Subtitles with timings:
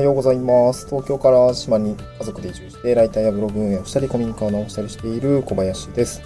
[0.00, 0.86] はようございます。
[0.86, 6.22] 東京から島に家族で移住して、ライターやブログ運営をしたり、古民家を直したりしている小林です。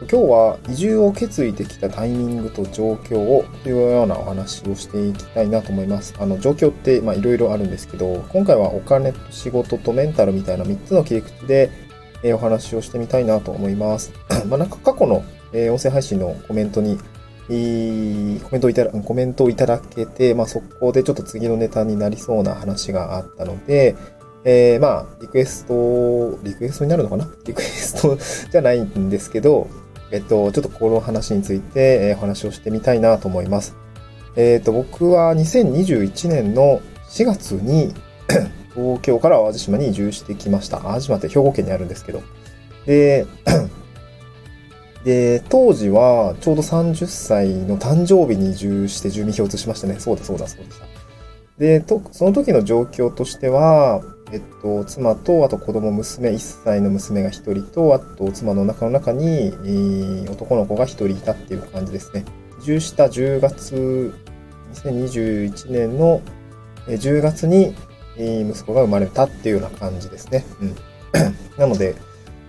[0.00, 6.14] 今日は移住を決意できたタイミングと状況をというようなお話をしていきたいなと思います。
[6.18, 11.70] あの、状況って、いろいろあるんですけど、今回はお金と仕事とメンタルみたいな3つの切り口で、
[12.22, 14.12] えお話をしてみたいなと思います。
[14.46, 15.24] まあ、なんか過去の、
[15.54, 16.98] え音声配信のコメントに、
[17.48, 23.94] コメントをいただ、コメントをいただけて、まあ、そこでちょっと次のネタになりそうな話があったので、
[24.44, 27.28] えーまあ、リクエスト、リクエストになるのかな？
[27.46, 28.16] リクエスト
[28.50, 29.68] じゃないんですけど、
[30.12, 33.74] えっと、ちょっとこの話について、えーお話をしてみたいなと思います。
[34.36, 37.94] えっと、僕は2021年の4月に
[38.74, 40.78] 東京から淡路島に移住してきました。
[40.78, 42.22] 淡路島って兵庫県にあるんですけど。
[42.86, 43.26] で、
[45.06, 50.00] で、当時はちょうど30歳の誕生日に移住して住民票を移しましたね。
[50.00, 50.86] そうだそうだそうでした。
[51.58, 62.24] で、と、その時の状況としては、えっと、妻と、あと子供、娘、1歳の娘が1人と、あと妻の中の中に、えー男の子が1人いたっていう感じですね。
[62.62, 64.12] 移住した10月、
[64.74, 66.20] 2021年の
[66.88, 67.76] 10月に、
[68.18, 70.44] え息子が生まれたっていうような感じですね。
[70.60, 70.74] うん。
[71.56, 71.94] なので、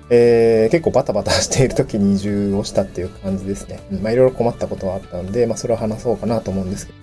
[0.10, 3.80] えー結構バタバタしている時に移住をしたっていう感じですね。
[4.02, 7.00] まあいろいろ困ったことはあったので、まあそれを話そうかなと思うんですけど。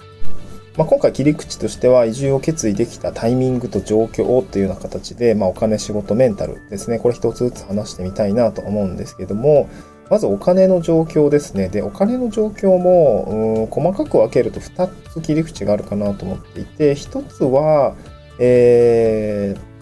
[0.77, 6.99] まあ今回切り口としては移住を決意できたタイミングと状況をというような形で、まあお金、仕事、メンタルですね。
[6.99, 9.69] これ一つずつ話してみたいなと思うんですけども、
[10.11, 11.69] まずお金の状況ですね。
[11.69, 17.95] で、お金の状況も、うん細かく分けると2つ切り口があるかなと思っていて、1つは、
[18.39, 19.74] えー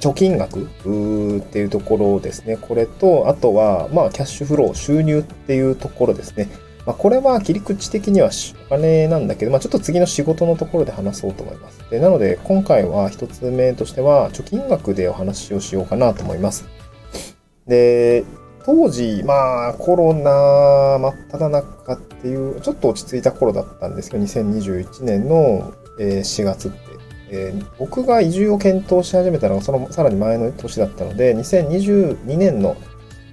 [0.00, 0.66] 貯金額っ
[1.40, 2.56] ていうところですね。
[2.56, 6.48] これと、あとは、まあ、キャッシュフロー、収入っていうところですね。
[6.86, 8.30] まあ、これは切り口的には
[8.66, 11.78] お金なんだけど、まあ、ちょっと次の仕事のところで話そうと思います。
[11.90, 16.64] でなので、今回は一つ目としては、貯金額でお話をしようかなと思います。
[17.66, 18.24] で、
[18.64, 26.72] 当時、まあ、コロナ真っ只中っていう、ちょっと落ち着いた頃だったんですけど、2021年の4月、
[27.30, 32.76] えー僕が移住を検討し始めたのがそのさらに前の年だったので、2022年の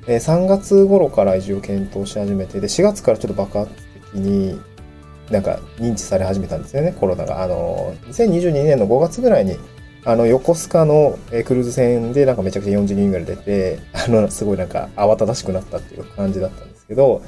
[0.07, 3.71] え3月頃から移住を検討し始めて、で、4月からちょっと爆発
[4.11, 4.59] 的に
[5.31, 7.41] なんか認知され始めたんですよね、コロナが。
[7.41, 9.57] あの、2022年の5月ぐらいに、
[10.03, 17.23] あの、横須賀のえクルーズ船でなんかめちゃくちゃ40人ぐらい出て、あの、すごいなんか慌ただしくなったっていう感じだったんですけど、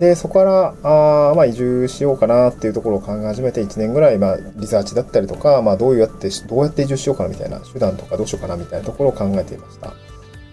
[0.00, 9.92] で、そこから、あまあ移住しようかなっていうところを考え始めて1年ぐらい、まあリサーチだったりとか、まあどうやって、どうやって移住しようかなみたいな手段とかどうしようかなみたいなところを考えていました。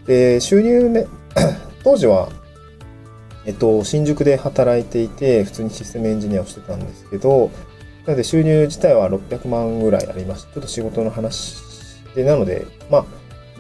[0.06, 1.08] で、収入め、
[1.82, 2.28] 当時は、
[3.46, 7.50] えっと、新宿で働いていて、普通にシステムエンジニアをしてたんですけど、
[8.06, 10.54] なので収入自体は600万ぐらいありました。
[10.56, 11.56] ちょっと仕事の話
[12.16, 13.06] で、なので、まあ、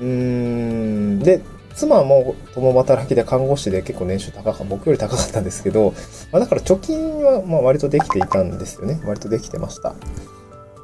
[0.02, 1.42] うーん、で、
[1.78, 5.94] 妻も共働きで看護師で結構年収高かった、僕より高かったんですけど、
[6.32, 9.00] まあ、だから貯金はまあ割とできていたんですよね。
[9.06, 9.94] 割とできてました。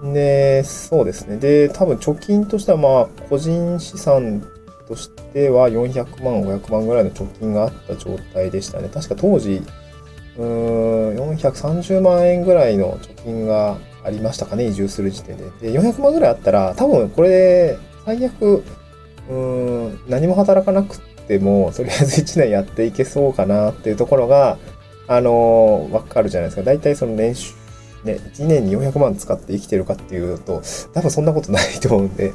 [0.04, 1.38] で、そうですね。
[1.38, 4.46] で、多分貯金としてはまあ、個人資産
[4.88, 8.90] としては400万、500万ぐらいの貯金があった状態でしたね。
[8.94, 9.64] 確か当時、
[10.38, 15.72] うーん、430万円ぐらいの貯金がありましたかね、移住する時点で。
[15.72, 18.64] で、400万ぐらいあったら、多分これで、最悪、
[19.30, 24.58] うん、何も働かなくても、とりあえず1年やっていけそうかなっていうところが、
[25.08, 26.64] あのーわかるじゃないですか。
[26.64, 27.54] 大体その年収、
[28.04, 30.62] ね、1年に400万使って生きてるかっていうと、
[30.94, 32.34] 多分そんなことないと思うんで、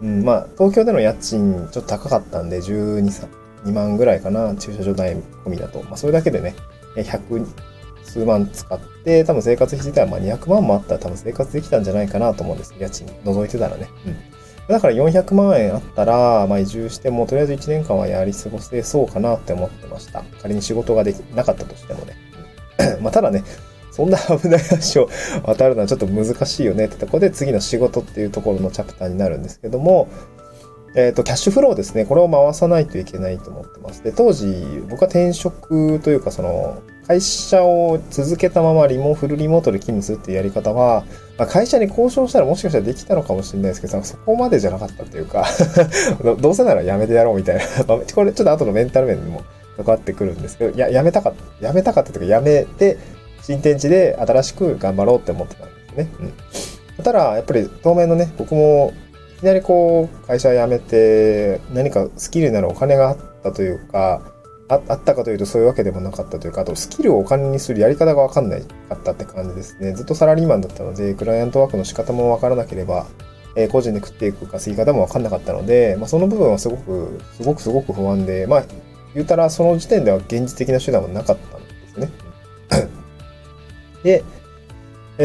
[0.00, 3.28] うん、まあ、東京での家賃ちょっと高かったんで、12、
[3.64, 5.82] 2万ぐらいかな、駐車場代込みだと。
[5.84, 6.54] まあ、それだけでね、
[6.96, 7.46] 100
[8.02, 12.74] 数万使って、多分生活費自体はま200万もあったら多分生活できたんじゃないかなと思うんです。
[12.78, 13.88] 家賃除いてたらね。
[14.06, 14.31] うん。
[14.72, 20.24] だから400万円あったら、まあ移住してもとりあえず1年間はやり過ごせそうかなって思ってました。
[20.40, 22.16] 仮に仕事ができなかったとしてもね。
[23.00, 23.44] まあただね、
[23.92, 24.60] そんな 危ない
[24.92, 25.08] 橋を
[25.44, 30.08] 渡るのはちょっと難しいよねってとこで次の仕事っていうところのチャプターになるんですけども、
[30.94, 32.04] えっ、と、キャッシュフローですね。
[32.04, 34.02] これを回さないといけないと思ってます。
[34.02, 36.82] で、当時、僕は転職というか、その、
[37.12, 41.04] 会社を続けたままリモフルリモートで勤務するっていうやり方は、
[41.36, 45.44] まあ、会社に交渉したらもしかしたらできたのかもしれないですけど、そこまでじゃなかったっていうか
[46.40, 47.62] ど、うせならやめてやろうみたいな。
[48.14, 49.42] これちょっと後のメンタル面にも
[49.76, 52.96] 関わってくるんですけど、や、やめたかった、やめたかったというか、やめて、
[53.42, 56.08] 新天地で新しく頑張ろうって思ってたんですね。
[56.98, 57.04] うん。
[57.04, 58.94] ただ、やっぱり当面のね、僕も
[59.36, 64.31] いきなりこう、会社辞めて、何かスキルになるお金があったというか、
[64.72, 69.92] ああったかというとそういうわけでもなかったというか、あとスキルをお金にするやり方がわかんないかったって感じですね。
[69.92, 73.06] ずっとサラリーマンだったので、クライアントワークの仕方もわからなければ、
[73.54, 78.64] えー、個人で食っていく稼ぎ方もわかんなかったので、まあ、その部分はすごく、すごくすごく不安で、まあ、
[79.14, 82.10] 言うたらその時点では現実的な手段はなかったんですね。
[84.02, 84.24] で、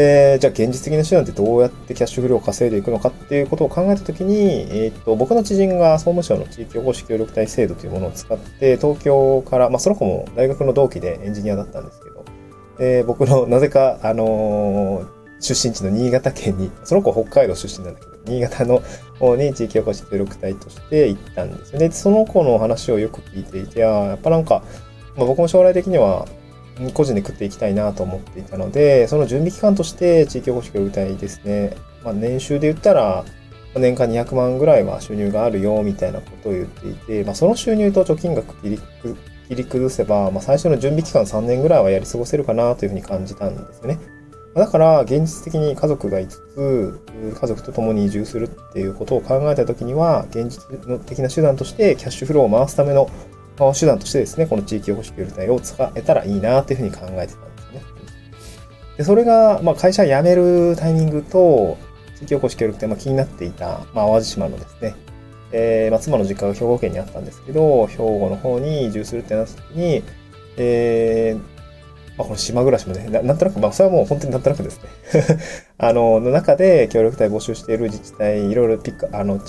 [0.00, 4.36] えー、じゃあ現実的な手段ってどうやってキャッシュフローを稼いでいくのかっていうことを考えたときに、
[4.70, 12.24] えー、っと、僕の知人が総務省の地域おこし協力隊制度というものを使って、東京から、まあ、その子も大学の同期でエンジニアだったんですけど、
[12.78, 15.08] えー、僕のなぜか、あのー、
[15.40, 18.80] 出身地の新潟県に、その子北海道出身なんだけど、新潟の
[19.18, 21.90] 方に地域おこし協力隊として行ったんですよね。
[21.90, 24.62] その子の話をよく聞いていて、あやっぱなんか、
[25.16, 26.24] まあ、僕も将来的には
[26.94, 31.74] 個人で食っていきたいなと思っていたので、その準備期間として地域おこし協力隊ですね。
[32.04, 33.24] まあ、年収で言ったら、
[33.76, 38.80] 年間200万ぐらいは収入があるよ、みたいなことを言っていて、まあ、その収入と貯金額切り
[39.48, 43.98] 切り崩せば、まあ、最初の準備期間3年ぐらいはやり過ごせるかなというふうに感じたんですよね。
[44.54, 47.00] だから、現実的に家族が5つ、
[47.40, 50.64] 家族と共に移住するっていうことを考えたときには、現実
[51.06, 53.08] 的な手段としてキャッシュフローを回すための
[53.58, 57.82] 手段としてですね、この地域おこし協力隊を使えたらいいなというふうに考えてたんですね。
[58.98, 61.76] で、それが、まあ、会社辞めるタイミングと、
[62.16, 64.94] 地域おこし協力隊、まあ、気になっていた、まあ、淡路島のですね、
[65.52, 70.02] えー、まあ、妻の実家が兵庫県にあったんですけど、兵庫の方に移住するってなった時に、
[70.56, 71.58] えー、
[72.18, 74.88] まあ、この島暮らしもねな、なんとなく、まあ、それはもう本当になんとなくですね。
[75.78, 79.40] あの、の中で協力隊募集している自治体、いろいろピック、あの、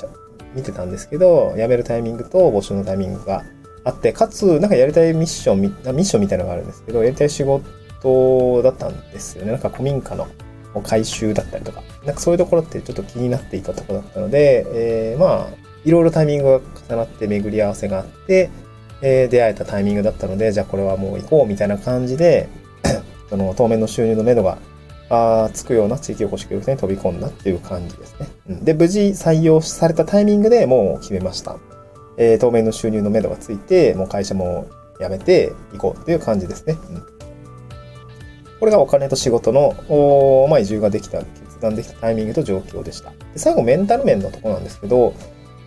[0.56, 3.44] 見てたんですけど、辞めるタイミングと募集のタイミングが
[3.84, 9.52] あって、かつ、なんかやりたいミッション、ミッションみたいなのがあるんですけど、やりたい仕事だったんですよね。
[9.52, 10.28] なんか古民家の
[10.84, 16.60] 改修だったりとか、なんかそういうところってちょっと気になっていたところだったので、えー、まあ、いろいろタイミングが
[16.90, 18.50] 重なって巡り合わせがあって、
[19.02, 22.50] えー、出会えたタイミングだったので、じゃあこれはもう行こうみたいな感じで、
[23.30, 24.58] その当面の収入のめどが
[25.10, 28.28] あつくような地域おこし協力隊に飛び込んだっていう感じですね。
[28.50, 31.58] うん、で、無事採用されたタイミングでもう決めました。
[32.20, 34.68] えー、当面の収入のめどがついて、もう会社も
[35.00, 36.78] 辞めていこうっていう感じですね。
[36.90, 37.04] うん、
[38.60, 43.12] これがお金と仕事の、まあ、移住ができた、決断できたタイミングと状況でした。
[43.12, 45.14] で最後、メンタル面のところなんですけど、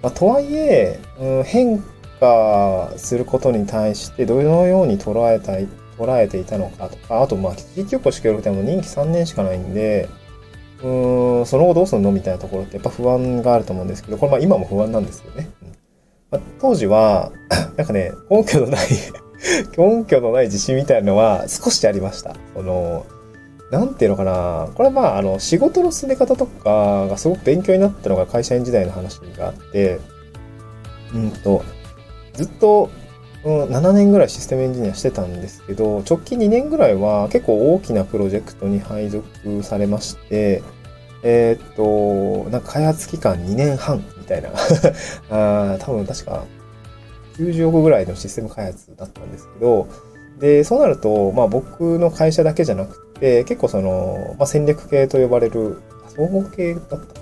[0.02, 1.82] まあ、とはいえ、うん、変
[2.20, 5.66] 化することに対してどのように捉えたい、
[5.98, 10.06] 捉えていたのかとか、あと、まあ、地域おこし協力隊も任期3年しかないんで、
[10.82, 15.48] うーん、その後どうするのみたいなところってやっぱ不安があると思うんですけど、これまあ今も不安なんですよね。
[16.32, 17.31] まあ、当時は、
[17.76, 18.88] なんかね、根拠のない
[19.76, 22.34] 根拠のない自信みたいなのは少しありました。
[22.55, 23.06] その、
[23.70, 24.69] なんていうのかな。
[24.75, 29.99] これはまあ、あの、仕事の進め方とかがすごく勉強になったのが会社員時代の話があって、
[31.14, 31.62] うんと、
[32.34, 32.90] ずっと、
[33.44, 39.25] うん、7年ぐらいシステムエンジニアしてたんですけど、直近2年ぐらいは結構大きなプロジェクトに配属
[39.62, 40.62] されまして、
[41.22, 44.50] えー、っと、なんか開発期間2年半みたいな。
[45.30, 46.44] あ多分確か
[47.36, 49.86] 90億ぐらいのシステム開発だったんですけど、
[50.40, 55.78] で、そうなると、まあ僕の会社だけじゃなくて、結構その、まあ、戦略系と呼ばれる、
[56.16, 57.12] 総合系だったかな？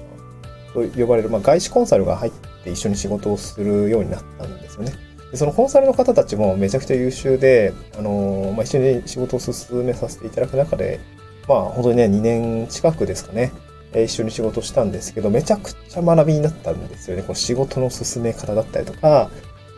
[0.73, 2.33] と呼ばれる、まあ、外資コンサルが入っ
[2.65, 4.93] て一緒に仕事をするようになったんですよね。
[5.31, 11.01] でそのコンサルの方たちもめちゃくちゃ優秀で、あのまあ、一緒に仕事を進めさせていただく中で、
[11.47, 13.53] まあ本当にね、2年近くですかね、
[13.95, 17.23] 一緒に仕事したんですけど、めちゃくちゃ学びになったんですよね。
[17.23, 19.31] この仕事の進め方だったりとか、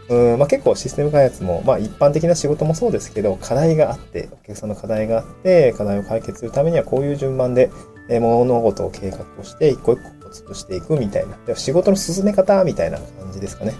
[0.09, 7.71] うんまあ、結構システム開発も、まあ一般的な仕事もそうですけど、課題があって、お客さんの課題があって、課題を解決するためにはこういう順番で、
[8.11, 11.55] え物事を計画をして、一個一個潰していくみたいな。
[11.55, 13.75] 仕事の進め方みたいな感じですかね。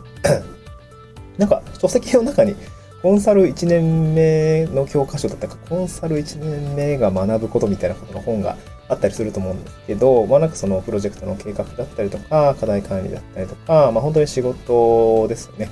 [1.39, 2.55] なんか、書籍の中に、
[3.03, 8.57] コンサル1年目の教科書だったか、コンサル1年目が学ぶことみたいなことの本が
[8.89, 15.69] あったりすると思うんですけど、まあなんかそのプロジェクトの計画だったりとか、課題管理だったりとか、まあ本当に仕事ですよね。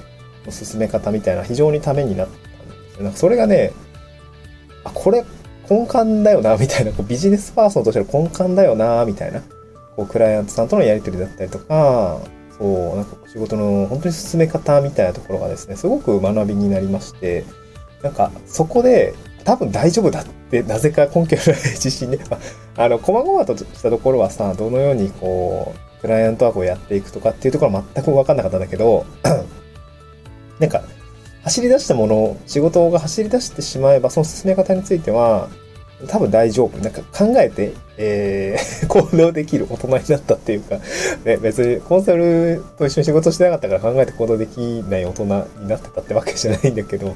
[0.46, 2.42] の進め方みたいな非常にためになったんで
[2.94, 3.02] すよ。
[3.04, 3.72] なんかそれがね、
[4.84, 5.24] あ、これ
[5.68, 9.40] 根幹だよな、みたいな、こうビジネスパーソンとしての根幹だよな、みたいな、
[9.96, 12.18] こうクライアントさんとのやり取りだったりとか、
[12.58, 17.44] そう、なんか仕事の本当に進め方みたいなところがですね、すごく学びになりまして、
[18.02, 19.14] なんかそこで
[19.44, 22.18] 多分大丈夫だってでなぜか根拠のない自信ね、
[22.76, 29.06] あの、細々としたところはさ、どのようにこう、クライアントワークをやっていくとかっていうところは全く分かんなかったんだけど、
[30.58, 30.82] なんか、
[31.44, 35.48] 走り出したもの、仕事が走り出してしまえば、その進め方については、
[36.08, 36.78] 多分大丈夫。
[36.78, 40.78] なんか考えて、えー、 行動できる大人になったっていうか、
[41.24, 47.14] ね、別にコンサルと一緒に仕事してなかったから考えて行動できない大人になってたってわけじゃないんだけど、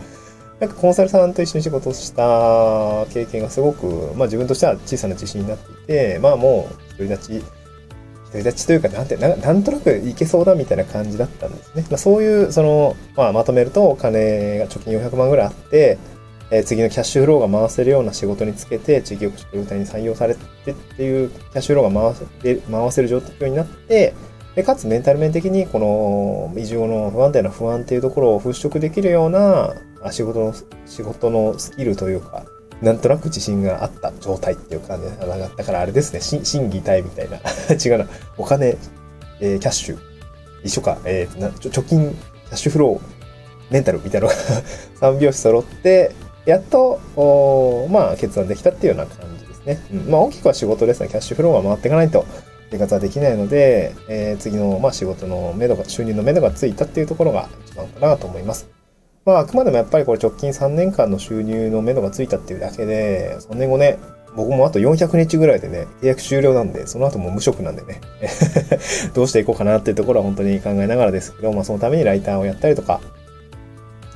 [0.61, 11.85] なんかコンサルさんと一緒に仕事した経験がすごく、まあ自分としては小さな自信になっていて、まあもう独り立ち、独り立ちというか、なんて、ななんとなくいけそうだみたいな感じだったんですね。
[11.91, 15.99] まあ、そういう、その、まあ、まとめると、お金が貯金400万ぐらいあって、
[16.51, 24.15] えー、次のキャッシュフローが回せるような仕事につけて、地域おこし協力隊に採用されてっていう、キャッシュフローが回せ回せる状況になって、
[24.55, 29.75] で、かつメンタル面的にこの移住後の不安定な不安っていうところを払拭できるような
[30.13, 30.55] 仕事の、
[30.87, 32.45] 仕事のスキルというか、
[32.83, 35.05] なんとなく自信があった状態っていうかね、
[35.57, 37.39] だからあれですね、審議体みたいな。
[37.75, 38.09] 違うな。
[38.37, 38.77] お金、
[39.41, 39.99] えー、キャッシュ、
[40.63, 44.39] 一緒か、えー、貯金、キャッシュフロー、メンタルみたいなのが
[45.01, 46.13] 3拍子揃って、
[46.45, 47.01] やっと、
[47.91, 49.79] まあ、決断できたっていうような感じですね。
[49.93, 51.09] うん、まあ、大きくは仕事ですね。
[51.09, 52.27] キャッシュフローが回っていかないと
[52.71, 58.74] 生活はできないので、えー、次の、まあ、仕事の目処が、収入の目処がついたっていうところが一番かなと思います。
[59.25, 63.99] まあ、あくまでもやっぱりこれ直近3年間の収入の目処がついたっていうだけで、3年後ね、
[64.37, 68.01] 僕もあと400日ぐらいでね、契約終了なんで、その後も無職なんでね、
[69.15, 73.01] どうしていこうかなっていうところは本当に考えながらですけど、まあそのためにライターをやったりとか、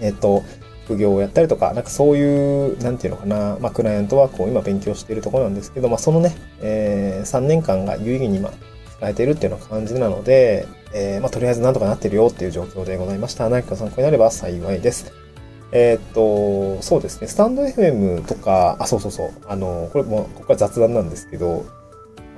[0.00, 0.42] えっと、
[0.84, 8.50] 副業をやったりとか、なんかそういう、なんていうのかな、まあ、クライアントワークを今勉強しているところなんですけど、まあ、そのね、えー、3年間が有意義に今、
[8.98, 13.48] 使えているっていうような感じなので、えー、まあ、とりあえずなんとかなってるよっていう状況でございました。
[13.48, 15.12] 何か参考になれば幸いです。
[15.70, 21.64] えー、っと、そうですね、スタンド FM とか、あ、そうそうそう、あの、これも、ここは雑談なんですけど、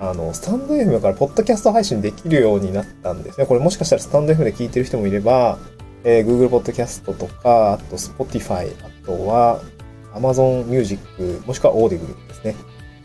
[0.00, 3.46] あの、スタンド FM からポッドキャスト配信できるようになったんですね。
[3.46, 5.58] これもしかしたらスタンド FM で聞いてる人もいれば、
[6.04, 9.60] えー、Google Podcast とか、あと Spotify、あとは
[10.14, 11.00] Amazon Music、
[11.46, 12.54] もしくは Audible ですね。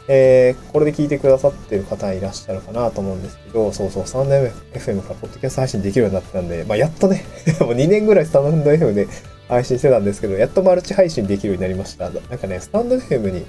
[0.08, 7.24] えー、これで聞いてくださってる方いらっしゃるかなと思うんですけど、そうそう、スタンド FM からポッドキャスト配信できるようになったんで、まあ、やっとね、
[7.60, 9.08] もう2年ぐらいスタンド FM で
[9.48, 12.10] 配信してたんですけど、やっとマルチ配信できるようになりました。
[12.10, 13.46] なんかね、スタンド FM に、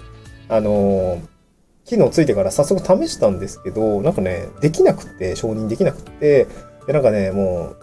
[0.49, 1.21] あのー、
[1.85, 6.47] 機能ついてから早速試したんですけど、なんかね、できなくて、承認できなくて、
[6.87, 7.75] で、なんかね、も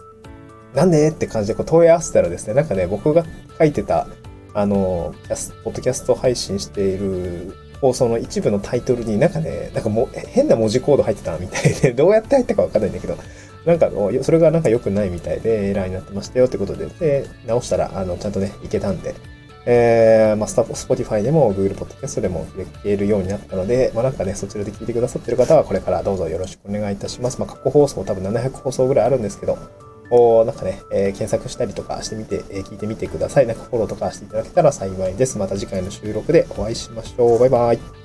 [0.72, 3.24] う、なんでって感じでこう問い合わせたらですね、なんかね、僕が
[3.58, 4.08] 書いてた、
[4.52, 13.16] あの、キャスポッドキャスト配信している放送の一部のタイトルになんかね、なんかもう変な文字コード入ってたみたいで、 どうやって入ったかわかんないんだけど、
[13.64, 13.90] なんか
[14.22, 19.14] それがなんか良くないみたいでエラーになってましたよってことで、で、直したら、あの、ちゃんとね、いけたんで、
[19.66, 27.40] えー、まあ、スタ、 Spotify でも Google Podcast でも聞けるようになったので、まあ、なんかね、そちらで聞いてくださってる方はこれからどうぞよろしくお願いいたします。
[27.40, 29.56] まあ、過去放送多分700放送ぐらいあるんですけど、
[30.14, 33.48] こうなんかね、えー、検索したりとかしてみて、えー、聞いてみてください。
[33.48, 35.38] なんかフォローとかしていただけたら幸いです。
[35.38, 37.40] また次回の収録でお会いしましょう。
[37.40, 38.03] バイバイ。